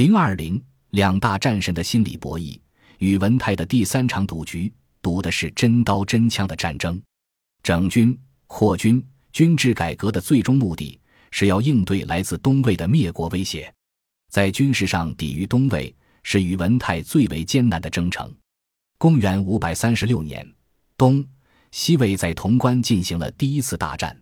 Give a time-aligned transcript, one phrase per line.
[0.00, 0.58] 零二零
[0.92, 2.58] 两大战神的心理博弈，
[3.00, 6.98] 宇文泰的第三场赌局赌的是真刀真枪的战争。
[7.62, 10.98] 整军扩军军制改革的最终目的
[11.30, 13.70] 是要应对来自东魏的灭国威胁，
[14.30, 18.34] 在军事上抵御东魏是宇文泰最为艰难的征程。
[18.96, 20.50] 公元五百三十六年，
[20.96, 21.22] 东
[21.72, 24.18] 西魏在潼关进行了第一次大战。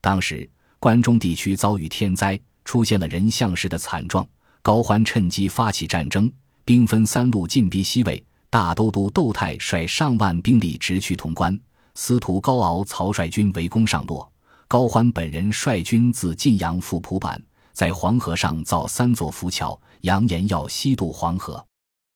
[0.00, 0.50] 当时
[0.80, 4.28] 关中地区遭遇天灾，出现了人像石的惨状。
[4.62, 6.32] 高欢趁机发起战争，
[6.64, 8.24] 兵分三路进逼西魏。
[8.48, 11.58] 大都督窦泰率上万兵力直取潼关，
[11.94, 14.30] 司徒高敖、曹率军围攻上洛。
[14.68, 21.64] 高欢本人率军自晋阳赴蒲坂，在黄河上造三座浮桥，扬言要西渡黄河。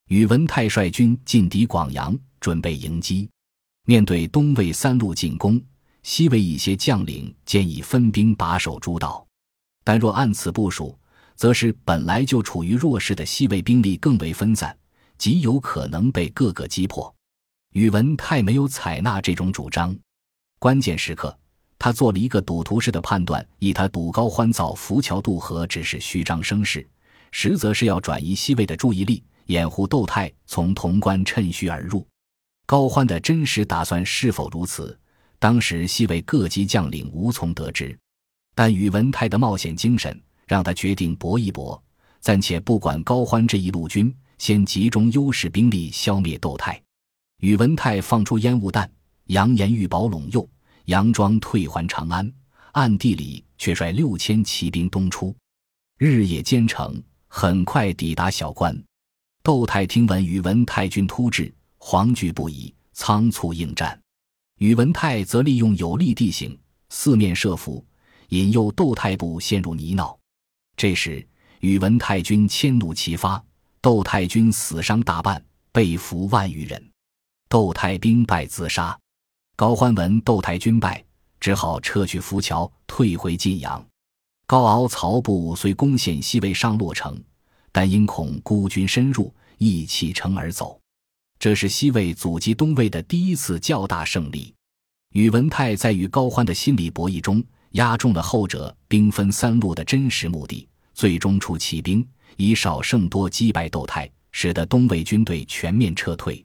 [0.08, 3.28] 宇文泰率军进抵广阳，准备迎击。
[3.86, 5.60] 面对东魏三路进攻，
[6.04, 9.26] 西魏一些将领建议分兵把守诸道，
[9.82, 10.96] 但若按此部署。
[11.36, 14.76] 则是本来就处于弱势的西魏兵力更为分散，
[15.18, 17.14] 极有可能被各个击破。
[17.74, 19.94] 宇文泰没有采纳这种主张，
[20.58, 21.38] 关键时刻，
[21.78, 26.88] 他做了一个赌徒式的判断：以他赌高欢造浮桥渡河只是虚张声势，
[27.32, 32.06] 实则是要转移西魏的注意力，掩护窦泰从潼关趁虚而入。
[32.64, 34.98] 高欢的真实打算是否如此，
[35.38, 37.96] 当时西魏各级将领无从得知。
[38.54, 40.18] 但宇文泰的冒险精神。
[40.46, 41.80] 让他决定搏一搏，
[42.20, 46.80] 暂且不管高欢这一路军，先集中优势兵力消灭窦泰。
[47.40, 48.90] 宇文泰放出烟雾弹，
[49.26, 50.48] 扬言欲保陇右，
[50.86, 52.32] 佯装退还长安，
[52.72, 55.34] 暗地里却率六千骑兵东出，
[55.98, 58.80] 日夜兼程，很快抵达小关。
[59.42, 64.00] 窦泰听闻宇文泰军突至，惶惧不已，仓促应战。
[64.58, 66.58] 宇文泰则利用有利地形，
[66.88, 67.84] 四面设伏，
[68.28, 70.16] 引诱窦泰部陷入泥淖。
[70.76, 71.26] 这时，
[71.60, 73.42] 宇文泰军迁怒齐发，
[73.80, 76.90] 窦太军死伤大半，被俘万余人。
[77.48, 78.96] 窦太兵败自杀。
[79.56, 81.02] 高欢闻窦太军败，
[81.40, 83.82] 只好撤去浮桥，退回晋阳。
[84.46, 87.18] 高敖、曹部虽攻陷西魏上洛城，
[87.72, 90.78] 但因恐孤军深入，亦弃城而走。
[91.38, 94.52] 这是西魏阻击东魏的第一次较大胜利。
[95.14, 97.42] 宇文泰在与高欢的心理博弈中。
[97.72, 102.04] 压中了后者兵分三路的真实目的，最终出奇兵，
[102.38, 106.42] 以少胜多击败窦泰，使得东魏军队全面撤退。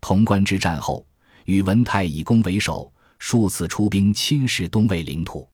[0.00, 1.06] 潼关之战后，
[1.44, 5.48] 宇文泰以攻为守，数次出兵侵蚀东魏领土。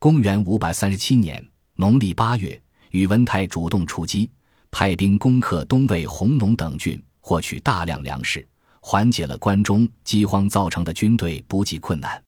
[0.00, 1.42] 公元五百三十七年
[1.76, 2.60] 农历八月，
[2.90, 4.28] 宇文泰主动出击，
[4.72, 8.44] 派兵攻克东魏弘农等郡，获取大量粮食，
[8.80, 12.20] 缓解了关中饥荒造成的军队补给困难。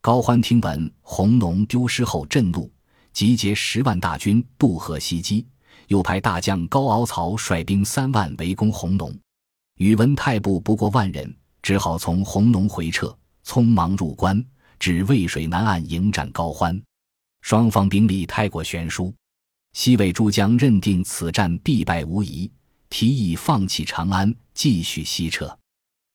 [0.00, 2.68] 高欢听闻弘农丢失后震怒，
[3.16, 5.46] 集结十万大军渡河袭击，
[5.88, 9.10] 又派大将高敖、曹率兵三万围攻弘农。
[9.78, 14.44] 宇文泰部不过万人，只好从弘农回撤，匆忙入关，
[14.78, 16.78] 至渭水南岸迎战高欢。
[17.40, 19.14] 双方兵力太过悬殊，
[19.72, 22.52] 西魏诸将认定此战必败无疑，
[22.90, 25.58] 提议放弃长安，继续西撤。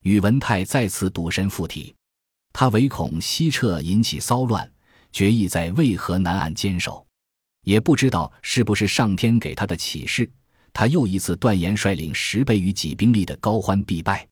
[0.04, 1.92] 宇文泰再次赌神附体。
[2.52, 4.71] 他唯恐西撤引起骚乱，
[5.12, 7.06] 决意在渭河南岸坚守。
[7.64, 10.28] 也不知道是不是上天给他的启示，
[10.72, 14.26] 他又一次断言率领十倍于己兵力的高欢必败。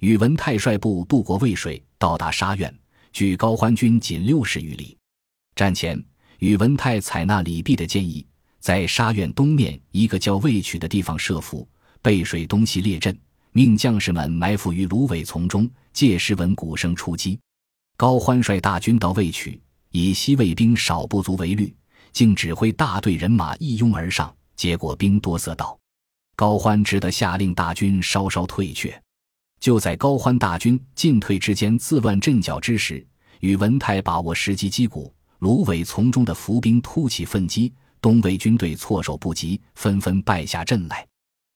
[0.00, 2.74] 宇文泰率部渡过渭水，到达沙苑，
[3.12, 4.96] 距高欢军仅六十余里。
[5.54, 6.02] 战前，
[6.38, 8.26] 宇文泰采纳李泌的建议，
[8.58, 11.68] 在沙苑东面一个叫渭曲的地方设伏，
[12.00, 13.16] 背水东西列阵，
[13.52, 17.38] 命将士们埋伏于芦苇丛中，借时闻鼓声出击。
[17.96, 19.60] 高欢率大军到渭曲，
[19.92, 21.74] 以西魏兵少不足为虑，
[22.12, 25.78] 竟指挥大队人马一拥而上，结果兵多色倒。
[26.34, 29.00] 高欢只得下令大军稍稍退却。
[29.60, 33.06] 就在高欢大军进退之间自乱阵脚之时，
[33.40, 41.06] 宇文泰把握时机击鼓，芦苇丛中的伏兵突起奋击，东魏军队措手不及，纷纷败下阵来。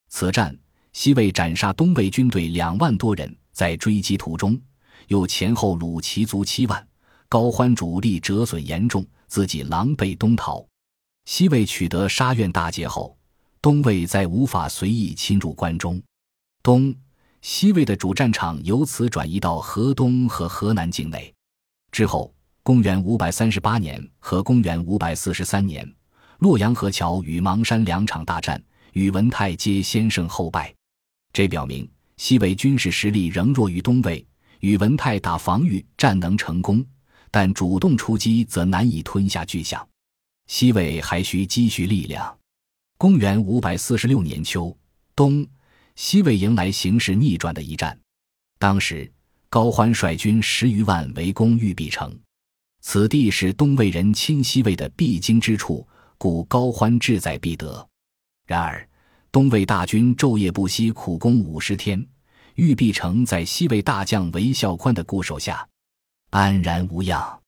[0.09, 0.57] 此战，
[0.93, 4.61] 西魏斩杀东魏军队两万多人，在追击途中。
[5.09, 6.87] 又前后虏其卒七万，
[7.37, 10.67] 高欢主力折损严重，自己狼狈东逃。
[11.27, 13.15] 西魏取得沙苑大捷后，
[13.61, 16.03] 东魏再无法随意侵入关中。
[16.63, 16.95] 东
[17.43, 21.31] 西魏的主战场由此转移到河东和河南境内。
[21.93, 25.87] 之后，公元五百三十八年和公元五百四十三年，
[26.39, 28.59] 洛阳河桥与邙山两场大战，
[28.95, 30.75] 宇文泰皆先胜后败。
[31.35, 31.87] 这表明
[32.17, 34.27] 西魏军事实力仍弱于东魏。
[34.61, 36.83] 宇文泰打防御战能成功，
[37.31, 39.87] 但主动出击则难以吞下巨响。
[40.47, 42.37] 西魏还需积蓄力量。
[42.99, 44.75] 公元五百四十六年秋
[45.15, 45.47] 冬，
[45.97, 47.99] 西魏迎来形势逆转的一战。
[48.59, 49.11] 当时，
[49.49, 52.19] 高欢率军十余万围攻玉璧城，
[52.81, 55.87] 此地是东魏人侵西魏的必经之处，
[56.17, 57.87] 故高欢志在必得。
[58.47, 58.89] 然而，
[59.31, 62.07] 东魏大军昼夜不息，苦攻五十天，
[62.55, 65.69] 玉璧城在西魏大将韦孝宽的固守下
[66.37, 67.41] 安然无恙。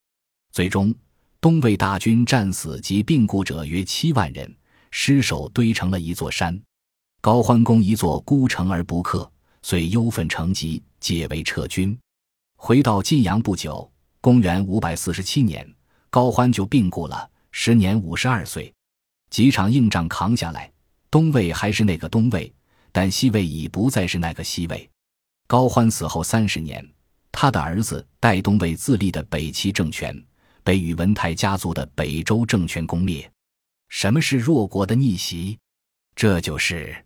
[0.50, 0.94] 最终，
[1.42, 4.50] 东魏大军战死及病故者约七万人，
[4.90, 6.58] 尸首堆成了一座山。
[7.20, 9.30] 高欢攻一座孤城而不克，
[9.60, 11.94] 遂忧愤成疾，解围撤军。
[12.56, 13.92] 回到晋阳不久，
[14.22, 15.70] 公元五百四十七年，
[16.08, 18.72] 高欢就病故了，时年五十二岁。
[19.28, 20.72] 几场硬仗扛下来。
[21.10, 22.50] 东魏还是那个东魏，
[22.90, 24.88] 但西魏已不再是那个西魏。
[25.46, 26.82] 高欢死后三十年，
[27.40, 30.12] 他的儿子代东魏自立的北齐政权
[30.64, 33.30] 被宇文泰家族的北周政权攻灭。
[33.88, 35.56] 什么是弱国的逆袭？
[36.16, 37.04] 这就是